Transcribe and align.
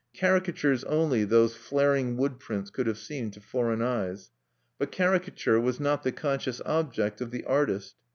Caricatures 0.15 0.83
only 0.85 1.25
those 1.25 1.55
flaring 1.55 2.17
wood 2.17 2.39
prints 2.39 2.71
could 2.71 2.87
have 2.87 2.97
seemed 2.97 3.33
to 3.33 3.39
foreign 3.39 3.83
eyes. 3.83 4.31
But 4.79 4.91
caricature 4.91 5.59
was 5.61 5.79
not 5.79 6.01
the 6.01 6.11
conscious 6.11 6.59
object 6.65 7.21
of 7.21 7.29
the 7.29 7.43
artist. 7.45 7.93